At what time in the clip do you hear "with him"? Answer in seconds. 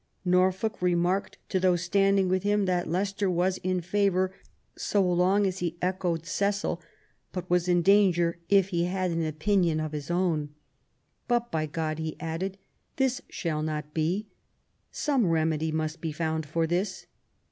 2.27-2.65